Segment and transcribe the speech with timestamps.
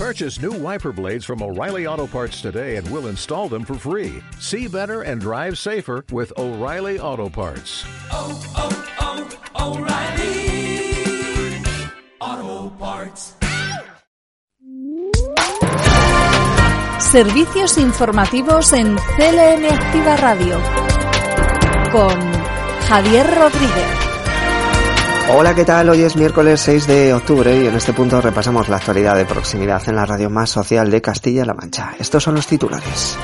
[0.00, 4.22] Purchase new wiper blades from O'Reilly Auto Parts today and we'll install them for free.
[4.38, 7.84] See better and drive safer with O'Reilly Auto Parts.
[8.10, 8.70] Oh, oh,
[9.58, 11.60] oh, O'Reilly
[12.18, 13.34] Auto Parts.
[17.12, 20.58] Servicios informativos en CLM Activa Radio
[21.92, 22.18] con
[22.88, 24.09] Javier Rodríguez.
[25.32, 25.88] Hola, ¿qué tal?
[25.88, 29.80] Hoy es miércoles 6 de octubre y en este punto repasamos la actualidad de proximidad
[29.88, 31.94] en la radio más social de Castilla-La Mancha.
[32.00, 33.16] Estos son los titulares.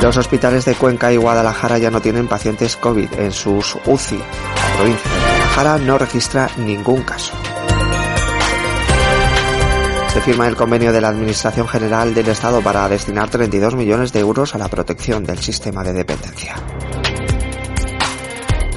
[0.00, 4.18] Los hospitales de Cuenca y Guadalajara ya no tienen pacientes COVID en sus UCI.
[4.18, 7.32] La provincia de Guadalajara no registra ningún caso.
[10.12, 14.20] Se firma el convenio de la Administración General del Estado para destinar 32 millones de
[14.20, 16.54] euros a la protección del sistema de dependencia.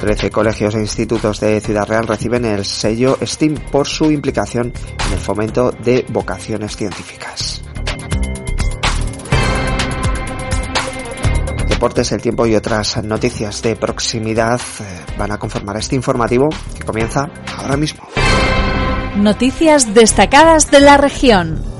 [0.06, 4.72] 13 colegios e institutos de Ciudad Real reciben el sello STEAM por su implicación
[5.08, 7.64] en el fomento de vocaciones científicas.
[11.68, 14.84] Deportes, el tiempo y otras noticias de proximidad eh,
[15.18, 18.08] van a conformar este informativo que comienza ahora mismo.
[19.16, 21.75] Noticias destacadas de la región.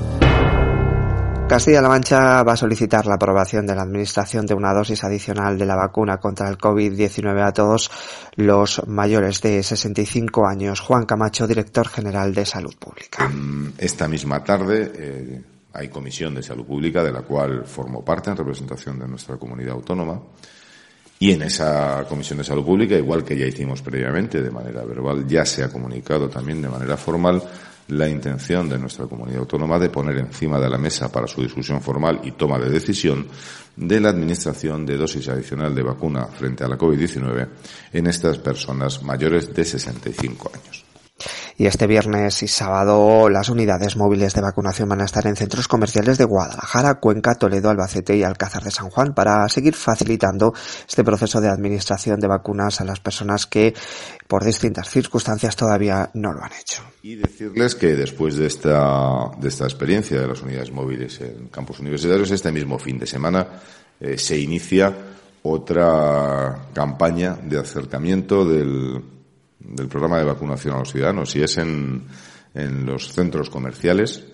[1.48, 5.64] Castilla-La Mancha va a solicitar la aprobación de la Administración de una dosis adicional de
[5.64, 7.88] la vacuna contra el COVID-19 a todos
[8.34, 10.80] los mayores de 65 años.
[10.80, 13.30] Juan Camacho, director general de Salud Pública.
[13.78, 18.36] Esta misma tarde eh, hay comisión de salud pública de la cual formo parte en
[18.36, 20.20] representación de nuestra comunidad autónoma.
[21.20, 25.26] Y en esa comisión de salud pública, igual que ya hicimos previamente de manera verbal,
[25.28, 27.40] ya se ha comunicado también de manera formal
[27.88, 31.80] la intención de nuestra comunidad autónoma de poner encima de la mesa para su discusión
[31.80, 33.26] formal y toma de decisión
[33.76, 37.48] de la administración de dosis adicional de vacuna frente a la COVID-19
[37.92, 40.85] en estas personas mayores de 65 años.
[41.58, 45.68] Y este viernes y sábado las unidades móviles de vacunación van a estar en centros
[45.68, 50.52] comerciales de Guadalajara, Cuenca, Toledo, Albacete y Alcázar de San Juan para seguir facilitando
[50.86, 53.72] este proceso de administración de vacunas a las personas que
[54.28, 56.82] por distintas circunstancias todavía no lo han hecho.
[57.02, 61.80] Y decirles que después de esta, de esta experiencia de las unidades móviles en campus
[61.80, 63.46] universitarios, este mismo fin de semana
[63.98, 64.94] eh, se inicia
[65.42, 69.15] otra campaña de acercamiento del
[69.68, 72.04] del programa de vacunación a los ciudadanos y es en,
[72.54, 74.24] en los centros comerciales.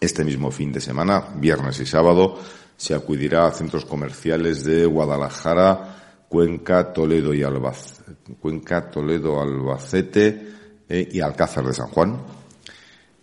[0.00, 2.38] Este mismo fin de semana, viernes y sábado,
[2.76, 10.48] se acudirá a centros comerciales de Guadalajara, Cuenca, Toledo y Albacete, Cuenca, Toledo, Albacete
[10.88, 12.20] eh, y Alcázar de San Juan.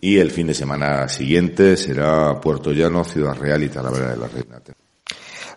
[0.00, 4.28] Y el fin de semana siguiente será Puerto Llano, Ciudad Real y Talavera de la
[4.28, 4.60] Reina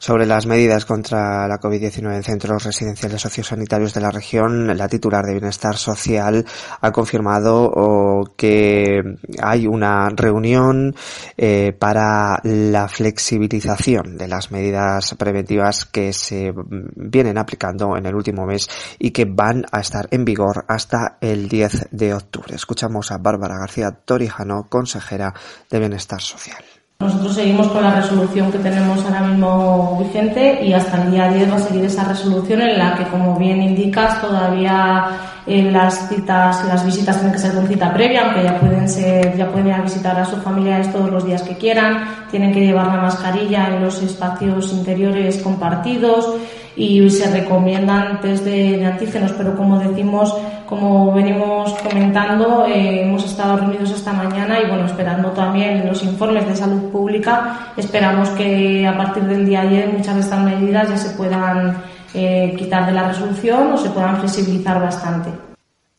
[0.03, 5.23] sobre las medidas contra la COVID-19 en centros residenciales sociosanitarios de la región, la titular
[5.23, 6.45] de Bienestar Social
[6.81, 9.01] ha confirmado que
[9.41, 10.93] hay una reunión
[11.37, 16.51] eh, para la flexibilización de las medidas preventivas que se
[16.97, 21.47] vienen aplicando en el último mes y que van a estar en vigor hasta el
[21.47, 22.55] 10 de octubre.
[22.55, 25.33] Escuchamos a Bárbara García Torijano, consejera
[25.69, 26.72] de Bienestar Social.
[26.99, 31.51] Nosotros seguimos con la resolución que tenemos ahora mismo vigente y hasta el día 10
[31.51, 35.07] va a seguir esa resolución en la que, como bien indicas, todavía
[35.45, 39.35] eh, las citas, las visitas tienen que ser con cita previa, aunque ya pueden ser,
[39.35, 42.61] ya pueden ir a visitar a sus familiares todos los días que quieran, tienen que
[42.61, 46.35] llevar la mascarilla en los espacios interiores compartidos
[46.75, 50.35] y se recomiendan test de, antígenos, pero como decimos,
[50.67, 56.47] como venimos comentando, eh, hemos estado reunidos esta mañana y bueno, esperando también los informes
[56.47, 60.97] de salud pública, esperamos que a partir del día ayer muchas de estas medidas ya
[60.97, 61.77] se puedan
[62.13, 65.52] eh, quitar de la resolución o se puedan flexibilizar bastante.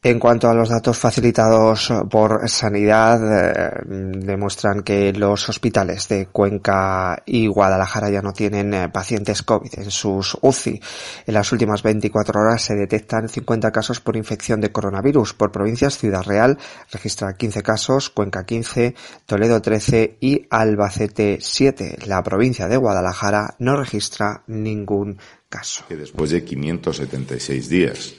[0.06, 7.22] En cuanto a los datos facilitados por Sanidad, eh, demuestran que los hospitales de Cuenca
[7.24, 10.78] y Guadalajara ya no tienen eh, pacientes COVID en sus UCI.
[11.26, 15.32] En las últimas 24 horas se detectan 50 casos por infección de coronavirus.
[15.32, 16.58] Por provincias, Ciudad Real
[16.92, 22.00] registra 15 casos, Cuenca 15, Toledo 13 y Albacete 7.
[22.04, 25.16] La provincia de Guadalajara no registra ningún
[25.48, 25.86] caso.
[25.88, 28.14] Que después de 576 días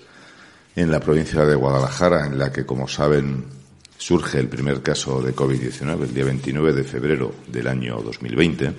[0.75, 3.45] en la provincia de Guadalajara, en la que, como saben,
[3.98, 8.74] surge el primer caso de COVID-19 el día 29 de febrero del año 2020.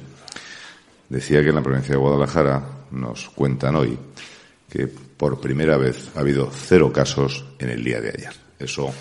[1.09, 3.99] Decía que en la provincia de Guadalajara nos cuentan hoy
[4.69, 8.33] que por primera vez ha habido cero casos en el día de ayer.
[8.59, 8.93] Eso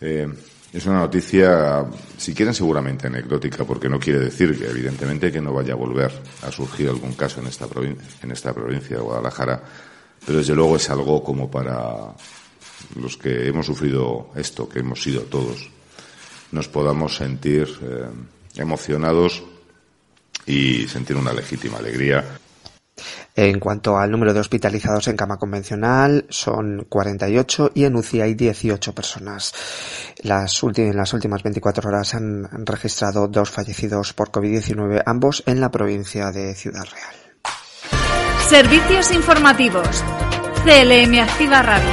[0.00, 0.28] eh,
[0.72, 1.86] es una noticia,
[2.18, 6.12] si quieren, seguramente anecdótica, porque no quiere decir que, evidentemente, que no vaya a volver
[6.42, 7.66] a surgir algún caso en esta,
[8.22, 9.62] en esta provincia de Guadalajara
[10.26, 12.14] pero desde luego es algo como para
[12.96, 15.70] los que hemos sufrido esto, que hemos sido todos,
[16.52, 18.06] nos podamos sentir eh,
[18.56, 19.42] emocionados
[20.46, 22.24] y sentir una legítima alegría
[23.36, 28.34] en cuanto al número de hospitalizados en cama convencional, son 48 y en UCI hay
[28.34, 29.52] 18 personas.
[30.22, 36.30] En las últimas 24 horas han registrado dos fallecidos por COVID-19, ambos en la provincia
[36.30, 37.23] de Ciudad Real.
[38.48, 40.04] Servicios informativos.
[40.64, 41.88] CLM Activa Radio.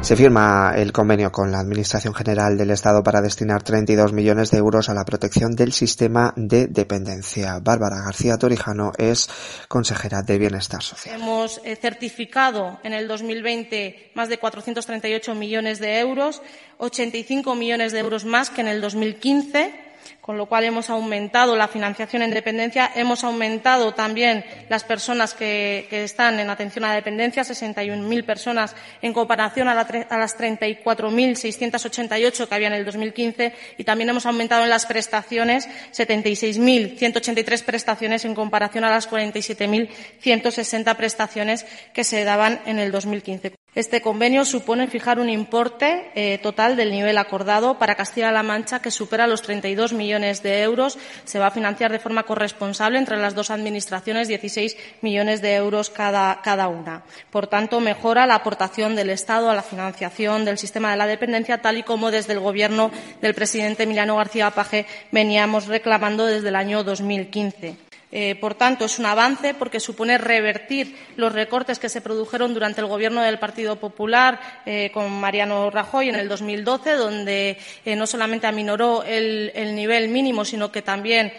[0.00, 4.58] Se firma el convenio con la Administración General del Estado para destinar 32 millones de
[4.58, 7.58] euros a la protección del sistema de dependencia.
[7.58, 9.28] Bárbara García Torijano es
[9.66, 11.20] consejera de Bienestar Social.
[11.20, 16.42] Hemos eh, certificado en el 2020 más de 438 millones de euros,
[16.78, 19.89] 85 millones de euros más que en el 2015
[20.30, 25.88] con lo cual hemos aumentado la financiación en dependencia, hemos aumentado también las personas que,
[25.90, 32.54] están en atención a la dependencia, 61.000 personas en comparación a, a las 34.688 que
[32.54, 38.84] había en el 2015 y también hemos aumentado en las prestaciones 76.183 prestaciones en comparación
[38.84, 43.54] a las 47.160 prestaciones que se daban en el 2015.
[43.72, 48.90] Este convenio supone fijar un importe eh, total del nivel acordado para Castilla-La Mancha que
[48.90, 50.98] supera los 32 millones de euros.
[51.24, 55.88] Se va a financiar de forma corresponsable entre las dos administraciones 16 millones de euros
[55.88, 57.04] cada, una.
[57.30, 61.62] Por tanto, mejora la aportación del Estado a la financiación del sistema de la dependencia,
[61.62, 62.90] tal y como desde el Gobierno
[63.22, 67.89] del presidente Emiliano García Paje veníamos reclamando desde el año 2015.
[68.12, 72.80] Eh, por tanto, es un avance porque supone revertir los recortes que se produjeron durante
[72.80, 78.06] el Gobierno del Partido Popular eh, con Mariano Rajoy en el 2012, donde eh, no
[78.06, 81.32] solamente aminoró el, el, nivel mínimo, sino que también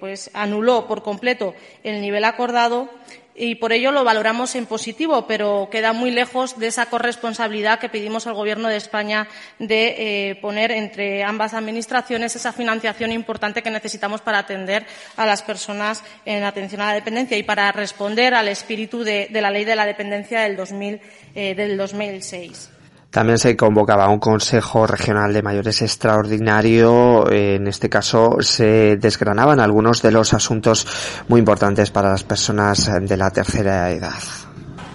[0.00, 1.54] pues, anuló por completo
[1.84, 2.88] el nivel acordado
[3.38, 7.88] y por ello lo valoramos en positivo, pero queda muy lejos de esa corresponsabilidad que
[7.88, 13.70] pedimos al Gobierno de España de eh, poner entre ambas administraciones esa financiación importante que
[13.70, 14.86] necesitamos para atender
[15.16, 19.50] a las personas en atención a la dependencia y para responder al espíritu de, la
[19.50, 21.00] Ley de la Dependencia del, 2000,
[21.34, 22.77] eh, del 2006.
[23.10, 27.30] También se convocaba un Consejo Regional de Mayores extraordinario.
[27.30, 30.86] En este caso se desgranaban algunos de los asuntos
[31.26, 34.12] muy importantes para las personas de la tercera edad.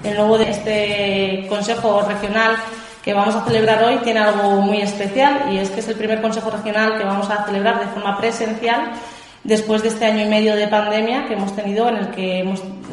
[0.04, 2.58] El logo de este Consejo Regional
[3.04, 6.22] que vamos a celebrar hoy tiene algo muy especial y es que es el primer
[6.22, 8.94] Consejo Regional que vamos a celebrar de forma presencial
[9.44, 12.44] después de este año y medio de pandemia que hemos tenido en el que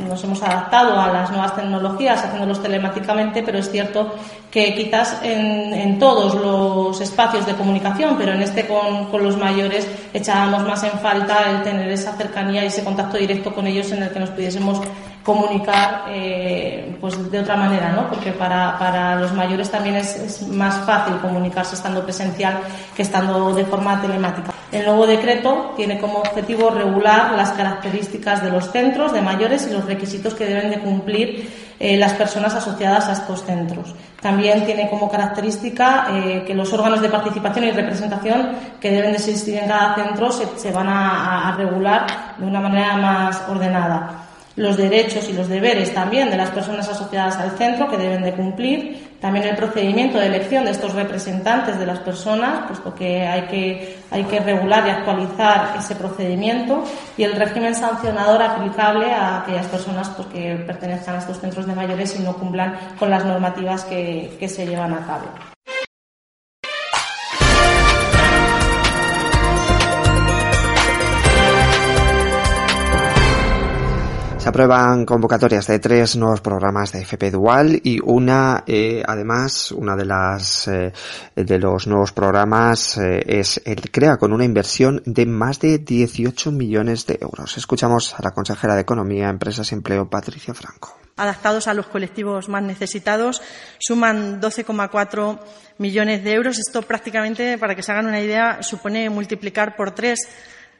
[0.09, 4.15] nos hemos adaptado a las nuevas tecnologías haciéndolos telemáticamente, pero es cierto
[4.51, 9.37] que quizás en, en todos los espacios de comunicación, pero en este con, con, los
[9.37, 13.93] mayores echábamos más en falta el tener esa cercanía y ese contacto directo con ellos
[13.93, 14.81] en el que nos pudiésemos
[15.25, 18.09] comunicar eh, pues de otra manera, ¿no?
[18.09, 22.61] Porque para, para los mayores también es, más fácil comunicarse estando presencial
[22.97, 24.53] que estando de forma telemática.
[24.73, 29.73] El nuevo decreto tiene como objetivo regular las características de los centros de mayores y
[29.73, 33.95] los requisitos que deben de cumplir eh, las personas asociadas a estos centros.
[34.23, 38.51] También tiene como característica eh, que los órganos de participación y representación
[38.81, 42.07] que deben de existir en cada centro se, van a regular
[42.39, 44.30] de una manera más ordenada
[44.61, 48.35] los derechos y los deberes también de las personas asociadas al centro que deben de
[48.35, 53.43] cumplir, también el procedimiento de elección de estos representantes de las personas, puesto que hay
[53.43, 56.85] que, hay que regular y actualizar ese procedimiento,
[57.17, 61.75] y el régimen sancionador aplicable a aquellas personas pues, que pertenezcan a estos centros de
[61.75, 65.50] mayores y no cumplan con las normativas que, que se llevan a cabo.
[74.41, 79.95] Se aprueban convocatorias de tres nuevos programas de FP Dual y una, eh, además, una
[79.95, 80.95] de las eh,
[81.37, 86.53] de los nuevos programas eh, es el CREA con una inversión de más de 18
[86.53, 87.59] millones de euros.
[87.59, 92.49] Escuchamos a la consejera de Economía, Empresas y Empleo, Patricia Franco adaptados a los colectivos
[92.49, 93.43] más necesitados,
[93.79, 95.39] suman 12,4
[95.77, 96.59] millones de euros.
[96.59, 100.21] Esto prácticamente, para que se hagan una idea, supone multiplicar por tres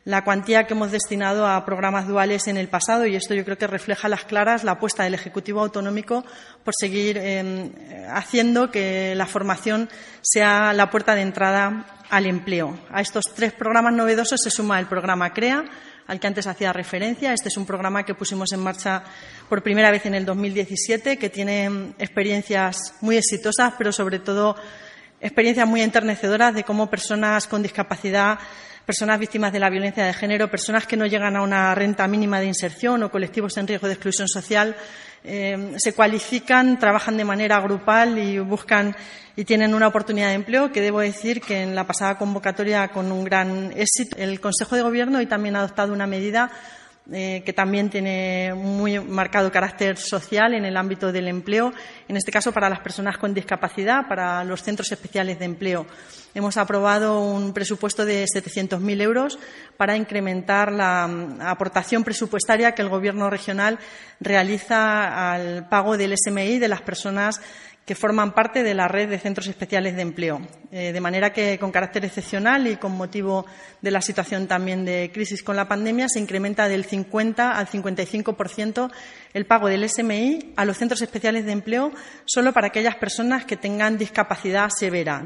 [0.05, 3.59] la cuantía que hemos destinado a programas duales en el pasado y esto yo creo
[3.59, 6.25] que refleja a las claras la apuesta del Ejecutivo Autonómico
[6.65, 9.89] por seguir eh, haciendo que la formación
[10.23, 12.79] sea la puerta de entrada al empleo.
[12.91, 15.65] A estos tres programas novedosos se suma el programa CREA,
[16.07, 17.33] al que antes hacía referencia.
[17.33, 19.05] Este es un programa que pusimos en marcha
[19.49, 24.57] por primera vez en el 2017, que tiene experiencias muy exitosas, pero sobre todo
[25.21, 28.39] experiencias muy enternecedoras de cómo personas con discapacidad
[28.85, 32.41] personas víctimas de la violencia de género, personas que no llegan a una renta mínima
[32.41, 34.77] de inserción o colectivos en riesgo de exclusión social,
[35.23, 38.97] eh, se cualifican, trabajan de manera grupal y buscan
[39.37, 43.13] y tienen una oportunidad de empleo que debo decir que en la pasada convocatoria con
[43.13, 46.51] un gran éxito el Consejo de Gobierno hoy también ha adoptado una medida
[47.13, 51.73] eh, que también tiene muy marcado carácter social en el ámbito del empleo,
[52.09, 55.87] en este caso para las personas con discapacidad, para los centros especiales de empleo.
[56.33, 59.39] Hemos aprobado un presupuesto de 700.000 euros
[59.77, 63.81] para incrementar la mm, aportación presupuestaria que el Gobierno regional
[64.21, 67.41] realiza al pago del SMI de las personas
[67.91, 70.41] que forman parte de la red de centros especiales de empleo.
[70.71, 73.47] Eh, de manera que, con carácter excepcional y con motivo
[73.83, 78.93] de la situación también de crisis con la pandemia, se incrementa del 50 al 55%
[79.35, 81.91] el pago del SMI a los centros especiales de empleo
[82.27, 85.25] solo para aquellas personas que tengan discapacidad severa.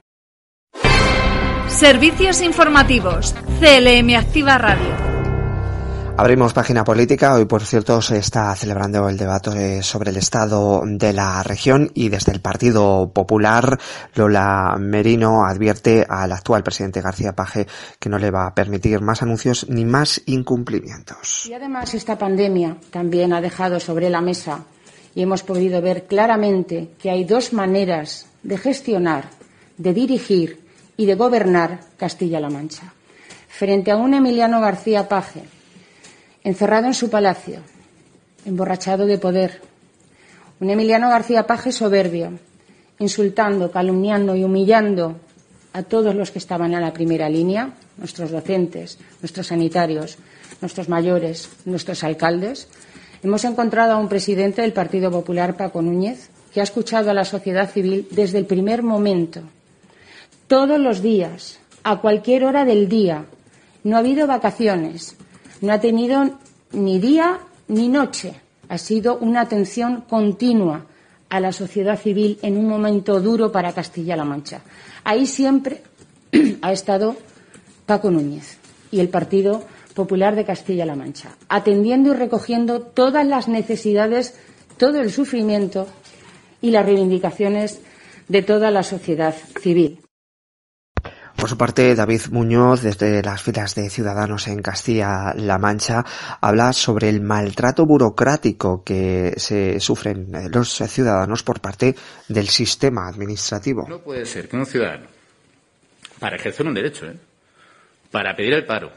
[1.69, 3.35] Servicios informativos.
[3.61, 5.14] CLM Activa Radio.
[6.17, 7.35] Abrimos página política.
[7.35, 12.09] Hoy, por cierto, se está celebrando el debate sobre el estado de la región y
[12.09, 13.81] desde el Partido Popular,
[14.15, 17.67] Lola Merino advierte al actual presidente García Paje
[17.99, 21.47] que no le va a permitir más anuncios ni más incumplimientos.
[21.47, 24.61] Y además, esta pandemia también ha dejado sobre la mesa
[25.17, 29.31] y hemos podido ver claramente que hay dos maneras de gestionar,
[29.79, 30.65] de dirigir
[30.97, 32.95] y de gobernar Castilla-La Mancha.
[33.49, 35.54] Frente a un Emiliano García Paje
[36.45, 37.61] encerrado en su palacio,
[38.45, 39.63] emborrachado de poder.
[40.61, 42.39] Un Emiliano García Paje soberbio,
[42.99, 45.17] insultando, calumniando y humillando
[45.73, 50.19] a todos los que estaban en la primera línea, nuestros docentes, nuestros sanitarios,
[50.61, 52.69] nuestros mayores, nuestros alcaldes.
[53.23, 57.25] Hemos encontrado a un presidente del Partido Popular, Paco Núñez, que ha escuchado a la
[57.25, 59.41] sociedad civil desde el primer momento,
[60.47, 63.25] todos los días, a cualquier hora del día.
[63.83, 65.17] No ha habido vacaciones,
[65.65, 66.39] no ha tenido
[66.73, 68.35] ni día ni noche.
[68.69, 70.87] Ha sido una atención continua
[71.29, 74.61] a la sociedad civil en un momento duro para Castilla-La Mancha.
[75.05, 75.83] Ahí siempre
[76.63, 77.17] ha estado
[77.87, 78.59] Paco Núñez
[78.91, 84.35] y el Partido Popular de Castilla-La Mancha, atendiendo y recogiendo todas las necesidades,
[84.77, 85.87] todo el sufrimiento
[86.61, 87.81] y las reivindicaciones
[88.29, 90.04] de toda la sociedad civil.
[91.45, 96.03] Por su parte, David Muñoz, desde las filas de Ciudadanos en Castilla-La Mancha,
[96.41, 101.97] habla sobre el maltrato burocrático que se sufren los ciudadanos por parte
[102.29, 103.87] del sistema administrativo.
[103.87, 105.05] No puede ser que un ciudadano,
[106.19, 107.17] para ejercer un derecho, ¿eh?
[108.11, 108.91] para pedir el paro,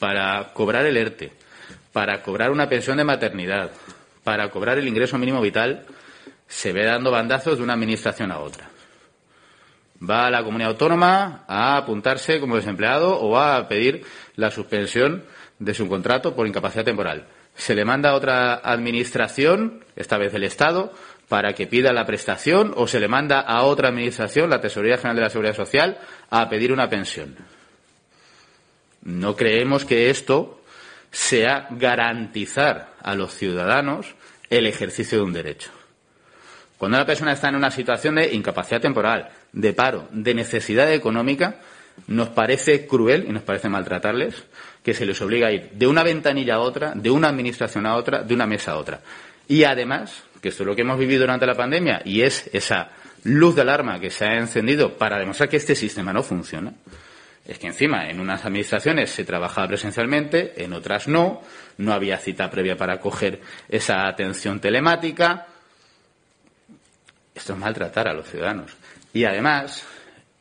[0.00, 1.30] para cobrar el ERTE,
[1.92, 3.70] para cobrar una pensión de maternidad,
[4.24, 5.86] para cobrar el ingreso mínimo vital,
[6.48, 8.71] se ve dando bandazos de una administración a otra
[10.08, 14.04] va a la comunidad autónoma a apuntarse como desempleado o a pedir
[14.36, 15.24] la suspensión
[15.58, 17.26] de su contrato por incapacidad temporal.
[17.54, 20.92] Se le manda a otra administración, esta vez el Estado,
[21.28, 25.16] para que pida la prestación o se le manda a otra administración, la Tesorería General
[25.16, 25.98] de la Seguridad Social,
[26.30, 27.36] a pedir una pensión.
[29.02, 30.62] No creemos que esto
[31.10, 34.14] sea garantizar a los ciudadanos
[34.48, 35.70] el ejercicio de un derecho.
[36.78, 41.60] Cuando una persona está en una situación de incapacidad temporal, de paro, de necesidad económica,
[42.06, 44.44] nos parece cruel y nos parece maltratarles
[44.82, 47.96] que se les obliga a ir de una ventanilla a otra, de una administración a
[47.96, 49.00] otra, de una mesa a otra.
[49.48, 52.90] Y además, que esto es lo que hemos vivido durante la pandemia y es esa
[53.24, 56.72] luz de alarma que se ha encendido para demostrar que este sistema no funciona,
[57.46, 61.42] es que encima en unas administraciones se trabajaba presencialmente, en otras no,
[61.78, 65.46] no había cita previa para coger esa atención telemática.
[67.34, 68.76] Esto es maltratar a los ciudadanos.
[69.12, 69.86] Y además,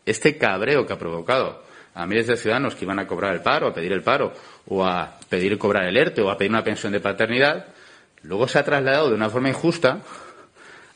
[0.06, 1.63] este cabreo que ha provocado
[1.94, 4.34] a miles de ciudadanos que iban a cobrar el paro, a pedir el paro,
[4.68, 7.68] o a pedir cobrar el ERTE, o a pedir una pensión de paternidad,
[8.24, 10.01] luego se ha trasladado de una forma injusta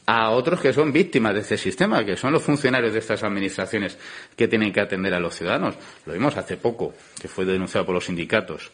[0.08, 3.98] a otros que son víctimas de este sistema, que son los funcionarios de estas administraciones
[4.36, 5.75] que tienen que atender a los ciudadanos.
[6.05, 8.72] Lo vimos hace poco, que fue denunciado por los sindicatos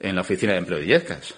[0.00, 1.34] en la Oficina de Empleo de Illescas.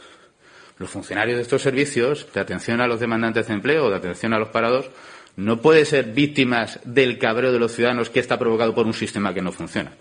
[0.78, 4.38] Los funcionarios de estos servicios de atención a los demandantes de empleo, de atención a
[4.38, 4.90] los parados,
[5.36, 9.34] no puede ser víctimas del cabreo de los ciudadanos que está provocado por un sistema
[9.34, 9.92] que no funciona.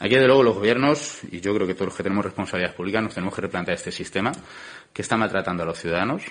[0.00, 3.02] Aquí, de luego, los gobiernos, y yo creo que todos los que tenemos responsabilidades públicas,
[3.02, 4.32] nos tenemos que replantear este sistema
[4.92, 6.24] que está maltratando a los ciudadanos.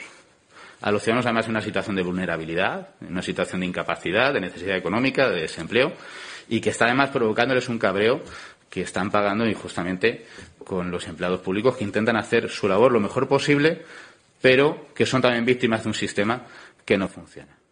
[0.82, 4.42] A los ciudadanos, además, en una situación de vulnerabilidad, en una situación de incapacidad, de
[4.42, 5.94] necesidad económica, de desempleo,
[6.50, 8.22] y que está además provocándoles un cabreo
[8.70, 10.26] que están pagando injustamente
[10.66, 13.84] con los empleados públicos que intentan hacer su labor lo mejor posible,
[14.42, 16.42] pero que son también víctimas de un sistema
[16.86, 17.63] que no funciona.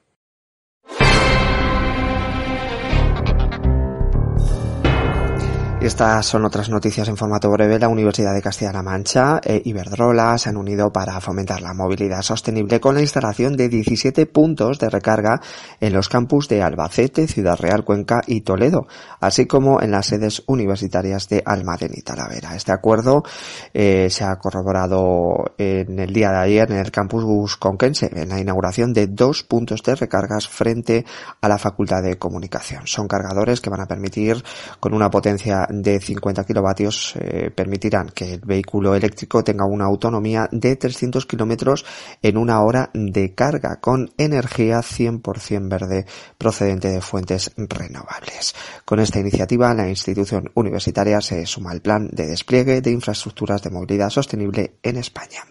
[5.82, 7.80] Estas son otras noticias en formato breve.
[7.80, 12.80] La Universidad de Castilla-La Mancha e Iberdrola se han unido para fomentar la movilidad sostenible
[12.80, 15.42] con la instalación de 17 puntos de recarga
[15.80, 18.86] en los campus de Albacete, Ciudad Real, Cuenca y Toledo,
[19.20, 22.56] así como en las sedes universitarias de Almadén y Talavera.
[22.56, 23.24] Este acuerdo
[23.74, 28.40] eh, se ha corroborado en el día de ayer en el campus conquense, en la
[28.40, 31.06] inauguración de dos puntos de recargas frente
[31.42, 32.86] a la Facultad de Comunicación.
[32.86, 34.44] Son cargadores que van a permitir,
[34.80, 40.48] con una potencia de 50 kilovatios eh, permitirán que el vehículo eléctrico tenga una autonomía
[40.52, 41.86] de 300 kilómetros
[42.22, 46.06] en una hora de carga con energía 100% verde
[46.38, 48.56] procedente de fuentes renovables.
[48.86, 53.70] Con esta iniciativa, la institución universitaria se suma al plan de despliegue de infraestructuras de
[53.70, 55.44] movilidad sostenible en España.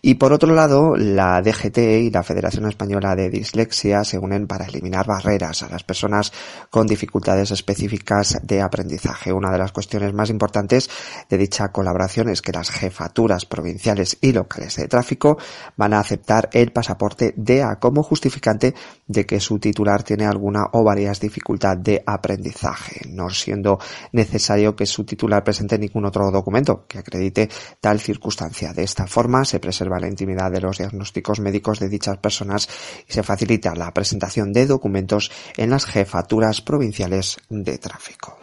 [0.00, 4.66] Y por otro lado, la DGT y la Federación Española de Dislexia se unen para
[4.66, 6.32] eliminar barreras a las personas
[6.70, 9.32] con dificultades específicas de aprendizaje.
[9.32, 10.88] Una de las cuestiones más importantes
[11.28, 15.38] de dicha colaboración es que las jefaturas provinciales y locales de tráfico
[15.76, 18.74] van a aceptar el pasaporte DEA como justificante
[19.06, 23.78] de que su titular tiene alguna o varias dificultad de aprendizaje, no siendo
[24.12, 27.48] necesario que su titular presente ningún otro documento que acredite
[27.80, 28.72] tal circunstancia.
[28.72, 32.68] De esta forma se preserva la intimidad de los diagnósticos médicos de dichas personas
[33.06, 38.38] y se facilita la presentación de documentos en las jefaturas provinciales de tráfico.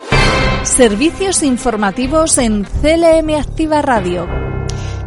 [0.63, 4.27] Servicios informativos en CLM Activa Radio.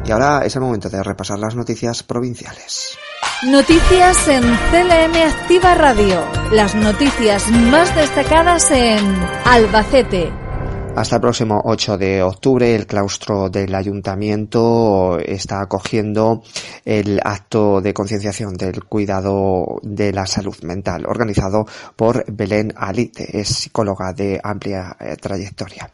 [0.05, 2.97] Y ahora es el momento de repasar las noticias provinciales.
[3.45, 6.25] Noticias en CLM Activa Radio.
[6.51, 8.99] Las noticias más destacadas en
[9.45, 10.33] Albacete,
[10.99, 16.43] hasta el próximo 8 de octubre el claustro del ayuntamiento está acogiendo
[16.85, 23.47] el acto de concienciación del cuidado de la salud mental organizado por Belén Alite, es
[23.47, 25.89] psicóloga de amplia eh, trayectoria.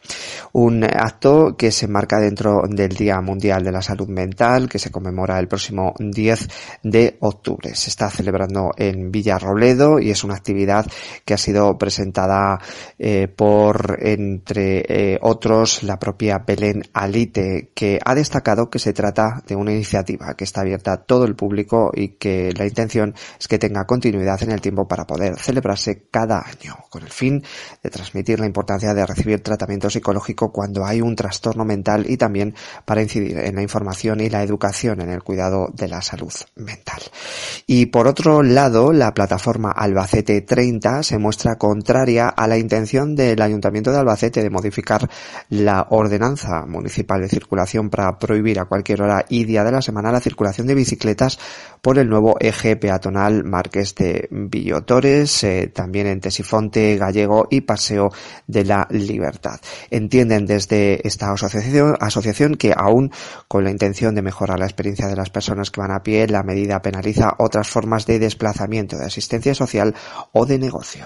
[0.53, 4.89] Un acto que se marca dentro del Día Mundial de la Salud Mental que se
[4.89, 6.47] conmemora el próximo 10
[6.81, 7.75] de octubre.
[7.75, 10.87] Se está celebrando en Villarrobledo y es una actividad
[11.23, 12.59] que ha sido presentada
[12.97, 19.43] eh, por entre eh, otros la propia Belén Alite, que ha destacado que se trata
[19.45, 23.49] de una iniciativa que está abierta a todo el público y que la intención es
[23.49, 27.43] que tenga continuidad en el tiempo para poder celebrarse cada año, con el fin
[27.83, 32.55] de transmitir la importancia de recibir tratamiento psicológico cuando hay un trastorno mental y también
[32.85, 37.01] para incidir en la información y la educación en el cuidado de la salud mental.
[37.67, 43.41] Y por otro lado, la plataforma Albacete 30 se muestra contraria a la intención del
[43.41, 44.74] Ayuntamiento de Albacete de modificar
[45.49, 50.11] la ordenanza municipal de circulación para prohibir a cualquier hora y día de la semana
[50.11, 51.39] la circulación de bicicletas
[51.81, 58.09] por el nuevo eje peatonal Marqués de Villotores, eh, también en Tesifonte, Gallego y Paseo
[58.47, 59.59] de la Libertad.
[59.91, 63.11] Entienden desde esta asociación, asociación que aún
[63.47, 66.43] con la intención de mejorar la experiencia de las personas que van a pie, la
[66.43, 69.95] medida penaliza otras formas de desplazamiento, de asistencia social
[70.31, 71.05] o de negocio.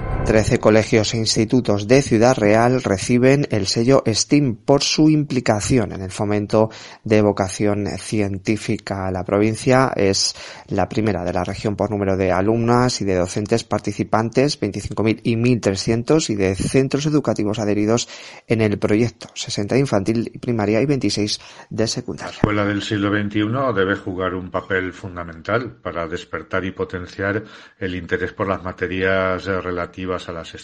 [0.25, 6.01] Trece colegios e institutos de Ciudad Real reciben el sello STEAM por su implicación en
[6.01, 6.69] el fomento
[7.03, 9.11] de vocación científica.
[9.11, 10.35] La provincia es
[10.67, 15.35] la primera de la región por número de alumnas y de docentes participantes, 25.000 y
[15.35, 18.07] 1.300, y de centros educativos adheridos
[18.47, 21.39] en el proyecto, 60 de infantil y primaria y 26
[21.71, 22.31] de secundaria.
[22.31, 27.43] La escuela del siglo XXI debe jugar un papel fundamental para despertar y potenciar
[27.79, 30.55] el interés por las materias relativas a las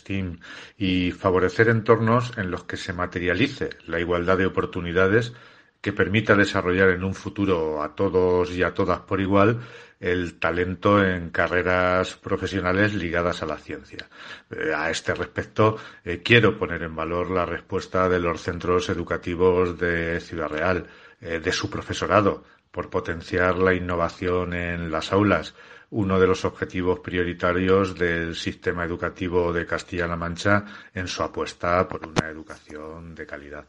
[0.78, 5.34] y favorecer entornos en los que se materialice la igualdad de oportunidades
[5.82, 9.60] que permita desarrollar en un futuro a todos y a todas por igual
[10.00, 14.10] el talento en carreras profesionales ligadas a la ciencia.
[14.52, 19.80] Eh, a este respecto, eh, quiero poner en valor la respuesta de los centros educativos
[19.80, 20.86] de Ciudad Real,
[21.20, 25.56] eh, de su profesorado, por potenciar la innovación en las aulas,
[25.92, 32.06] uno de los objetivos prioritarios del sistema educativo de Castilla-La Mancha en su apuesta por
[32.06, 33.66] una educación de calidad.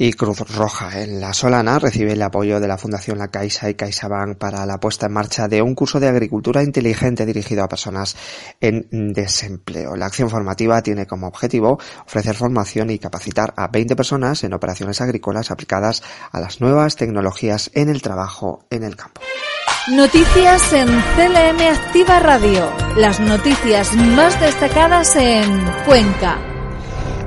[0.00, 3.74] Y Cruz Roja en La Solana recibe el apoyo de la Fundación La Caixa y
[3.74, 8.16] CaixaBank para la puesta en marcha de un curso de agricultura inteligente dirigido a personas
[8.60, 9.96] en desempleo.
[9.96, 15.00] La acción formativa tiene como objetivo ofrecer formación y capacitar a 20 personas en operaciones
[15.00, 19.20] agrícolas aplicadas a las nuevas tecnologías en el trabajo en el campo.
[19.90, 22.70] Noticias en CLM Activa Radio.
[22.98, 26.38] Las noticias más destacadas en Cuenca.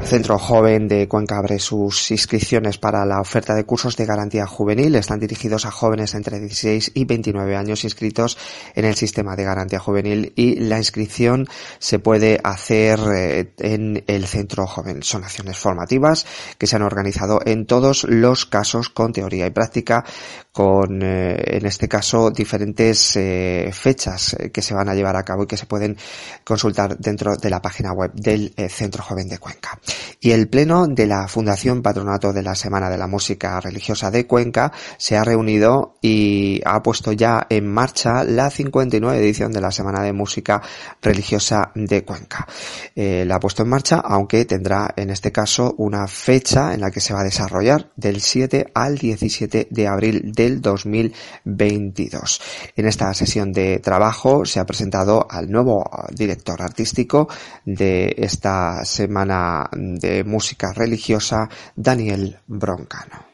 [0.03, 4.95] Centro Joven de Cuenca abre sus inscripciones para la oferta de cursos de garantía juvenil.
[4.95, 8.37] Están dirigidos a jóvenes entre 16 y 29 años inscritos
[8.75, 11.47] en el sistema de garantía juvenil y la inscripción
[11.79, 15.01] se puede hacer eh, en el Centro Joven.
[15.01, 16.25] Son acciones formativas
[16.57, 20.03] que se han organizado en todos los casos con teoría y práctica
[20.51, 25.43] con, eh, en este caso, diferentes eh, fechas que se van a llevar a cabo
[25.43, 25.97] y que se pueden
[26.43, 29.79] consultar dentro de la página web del Centro Joven de Cuenca.
[30.23, 34.27] Y el Pleno de la Fundación Patronato de la Semana de la Música Religiosa de
[34.27, 39.71] Cuenca se ha reunido y ha puesto ya en marcha la 59 edición de la
[39.71, 40.61] Semana de Música
[41.01, 42.47] Religiosa de Cuenca.
[42.95, 46.91] Eh, la ha puesto en marcha, aunque tendrá en este caso una fecha en la
[46.91, 52.41] que se va a desarrollar del 7 al 17 de abril del 2022.
[52.75, 57.27] En esta sesión de trabajo se ha presentado al nuevo director artístico
[57.65, 63.25] de esta semana de música religiosa, Daniel Broncano.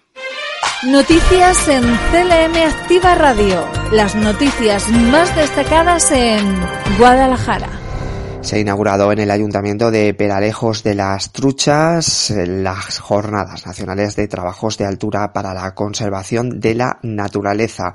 [0.83, 3.67] Noticias en CLM Activa Radio.
[3.91, 6.45] Las noticias más destacadas en
[6.99, 7.86] Guadalajara.
[8.47, 14.29] Se ha inaugurado en el Ayuntamiento de Peralejos de las Truchas las Jornadas Nacionales de
[14.29, 17.93] Trabajos de Altura para la Conservación de la Naturaleza,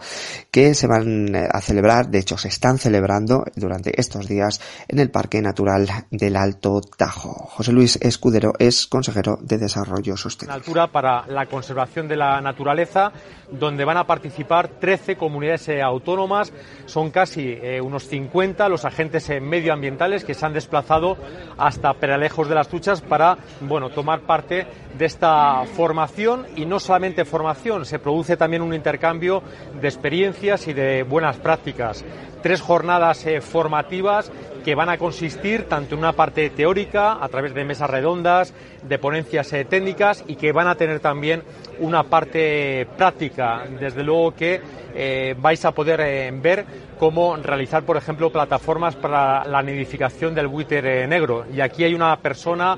[0.50, 5.10] que se van a celebrar, de hecho se están celebrando durante estos días en el
[5.10, 7.30] Parque Natural del Alto Tajo.
[7.32, 10.54] José Luis Escudero es consejero de Desarrollo Sostenible.
[10.54, 13.10] Altura para la conservación de la naturaleza,
[13.50, 16.52] donde van a participar 13 comunidades autónomas,
[16.84, 21.16] son casi eh, unos 50 los agentes eh, medioambientales que se han desplazado
[21.56, 27.24] hasta Peralejos de las Tuchas para bueno, tomar parte de esta formación y no solamente
[27.24, 29.42] formación, se produce también un intercambio
[29.80, 32.04] de experiencias y de buenas prácticas.
[32.42, 34.32] Tres jornadas eh, formativas
[34.64, 38.98] que van a consistir tanto en una parte teórica a través de mesas redondas, de
[38.98, 41.42] ponencias eh, técnicas y que van a tener también
[41.82, 43.64] una parte práctica.
[43.78, 44.60] Desde luego que
[44.94, 46.64] eh, vais a poder eh, ver
[46.98, 51.44] cómo realizar, por ejemplo, plataformas para la nidificación del buitre eh, negro.
[51.52, 52.76] Y aquí hay una persona,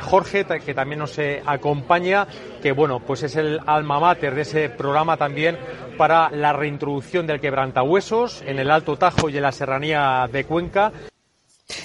[0.00, 2.26] Jorge, que también nos acompaña,
[2.62, 5.56] que bueno, pues es el alma mater de ese programa también
[5.96, 10.92] para la reintroducción del quebrantahuesos en el Alto Tajo y en la Serranía de Cuenca.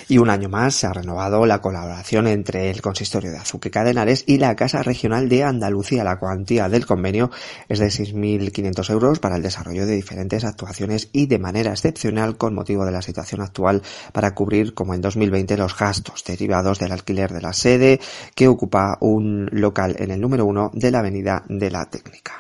[0.08, 4.24] Y un año más se ha renovado la colaboración entre el Consistorio de Azuque Cadenares
[4.28, 6.04] y la Casa Regional de Andalucía.
[6.04, 7.32] La cuantía del convenio
[7.70, 12.54] es de 6.500 euros para el desarrollo de diferentes actuaciones y de manera excepcional con
[12.54, 17.32] motivo de la situación actual para cubrir, como en 2020, los gastos derivados del alquiler
[17.32, 18.00] de la sede
[18.36, 22.34] que ocupa un local en el número uno de la Avenida de la Técnica.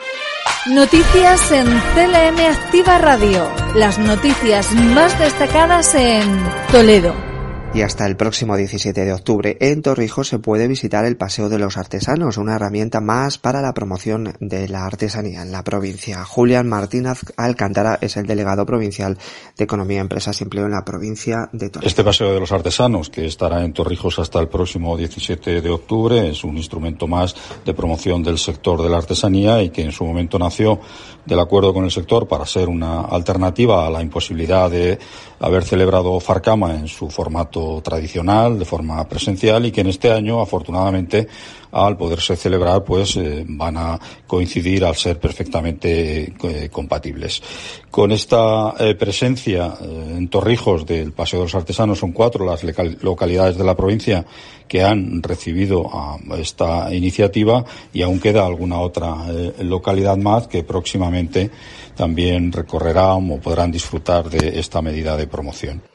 [0.67, 3.45] Noticias en CLM Activa Radio.
[3.75, 6.23] Las noticias más destacadas en
[6.71, 7.32] Toledo.
[7.75, 11.57] Y hasta el próximo 17 de octubre en Torrijos se puede visitar el Paseo de
[11.57, 16.23] los Artesanos, una herramienta más para la promoción de la artesanía en la provincia.
[16.23, 19.17] Julián Martínez Alcántara es el delegado provincial
[19.57, 21.91] de Economía, Empresas y Empleo en la provincia de Torrijos.
[21.91, 26.29] Este Paseo de los Artesanos, que estará en Torrijos hasta el próximo 17 de octubre,
[26.29, 30.05] es un instrumento más de promoción del sector de la artesanía y que en su
[30.05, 30.79] momento nació
[31.25, 34.99] del acuerdo con el sector para ser una alternativa a la imposibilidad de
[35.39, 40.41] haber celebrado Farcama en su formato tradicional, de forma presencial, y que en este año,
[40.41, 41.27] afortunadamente,
[41.73, 47.41] al poderse celebrar, pues eh, van a coincidir al ser perfectamente eh, compatibles.
[47.89, 52.63] Con esta eh, presencia en Torrijos del Paseo de los Artesanos, son cuatro las
[53.01, 54.25] localidades de la provincia
[54.67, 55.89] que han recibido
[56.37, 59.25] esta iniciativa y aún queda alguna otra
[59.59, 61.51] localidad más que próximamente
[61.95, 65.92] también recorrerán o podrán disfrutar de esta medida de promoción.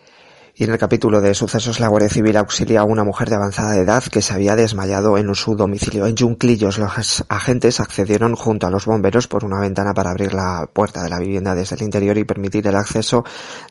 [0.59, 3.77] Y en el capítulo de sucesos, la Guardia Civil auxilia a una mujer de avanzada
[3.77, 6.05] edad que se había desmayado en su domicilio.
[6.05, 10.69] En Junclillos, los agentes accedieron junto a los bomberos por una ventana para abrir la
[10.73, 13.25] puerta de la vivienda desde el interior y permitir el acceso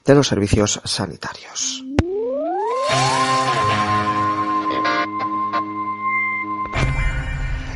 [0.05, 1.83] de los servicios sanitarios.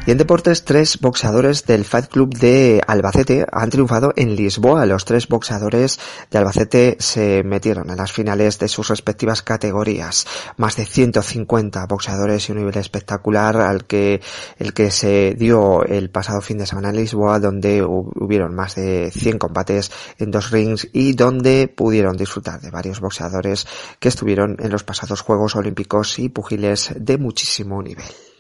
[0.04, 4.88] Y en deportes, tres boxeadores del Fight Club de Albacete han triunfado en Lisboa.
[4.88, 6.00] Los tres boxeadores
[6.32, 10.26] de Albacete se metieron en las finales de sus respectivas categorías.
[10.58, 14.22] Más de 150 boxeadores y un nivel espectacular al que,
[14.58, 19.12] el que se dio el pasado fin de semana en Lisboa, donde hubieron más de
[19.12, 23.68] 100 combates en dos rings y donde pudieron disfrutar de varios boxeadores
[24.00, 28.31] que estuvieron en los pasados Juegos Olímpicos y pugiles de muchísimo nivel.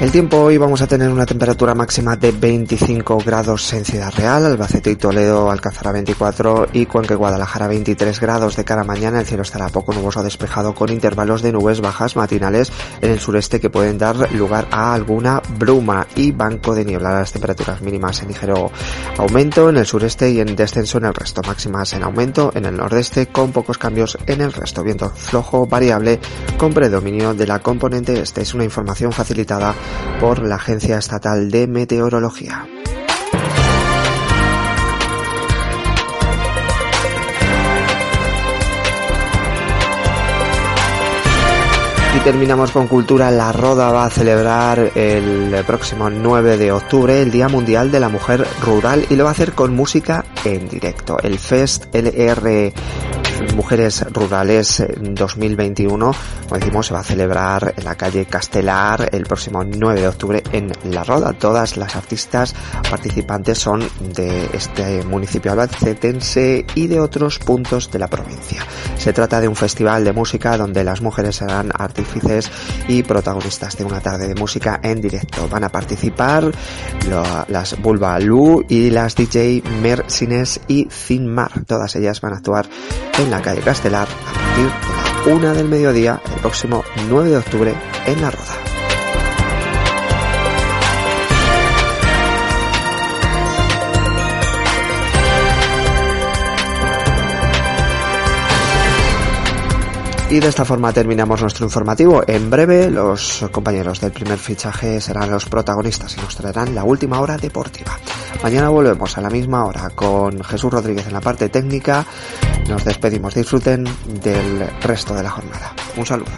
[0.00, 4.46] El tiempo hoy vamos a tener una temperatura máxima de 25 grados en Ciudad Real,
[4.46, 8.56] Albacete y Toledo alcanzará 24 y Cuenca y Guadalajara 23 grados.
[8.56, 12.72] De cara mañana el cielo estará poco nuboso despejado con intervalos de nubes bajas matinales
[13.02, 17.12] en el sureste que pueden dar lugar a alguna bruma y banco de niebla.
[17.12, 18.72] Las temperaturas mínimas en ligero
[19.18, 21.42] aumento en el sureste y en descenso en el resto.
[21.46, 24.82] Máximas en aumento en el nordeste con pocos cambios en el resto.
[24.82, 26.20] Viento flojo variable
[26.56, 28.40] con predominio de la componente este.
[28.40, 29.74] Es una información facilitada
[30.20, 32.66] por la Agencia Estatal de Meteorología.
[42.16, 43.30] Y terminamos con cultura.
[43.30, 48.08] La Roda va a celebrar el próximo 9 de octubre el Día Mundial de la
[48.08, 51.18] Mujer Rural y lo va a hacer con música en directo.
[51.22, 52.72] El Fest LR
[53.54, 56.14] Mujeres Rurales 2021,
[56.48, 60.42] como decimos, se va a celebrar en la calle Castelar el próximo 9 de octubre
[60.52, 61.32] en La Roda.
[61.32, 62.54] Todas las artistas
[62.88, 68.64] participantes son de este municipio albacetense y de otros puntos de la provincia.
[68.96, 72.50] Se trata de un festival de música donde las mujeres serán artífices
[72.88, 75.48] y protagonistas de una tarde de música en directo.
[75.48, 76.50] Van a participar
[77.48, 81.64] las Bulba Lu y las DJ Mersines y Zinmar.
[81.64, 82.68] Todas ellas van a actuar
[83.18, 87.36] en la calle Castelar a partir de la una del mediodía el próximo 9 de
[87.36, 87.74] octubre
[88.06, 88.69] en La Roda.
[100.30, 102.22] Y de esta forma terminamos nuestro informativo.
[102.24, 107.20] En breve, los compañeros del primer fichaje serán los protagonistas y nos traerán la última
[107.20, 107.98] hora deportiva.
[108.40, 112.06] Mañana volvemos a la misma hora con Jesús Rodríguez en la parte técnica.
[112.68, 113.34] Nos despedimos.
[113.34, 113.82] Disfruten
[114.22, 115.74] del resto de la jornada.
[115.96, 116.30] Un saludo.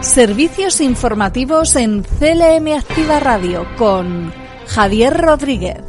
[0.00, 4.32] Servicios informativos en CLM Activa Radio con
[4.68, 5.82] Javier Rodríguez.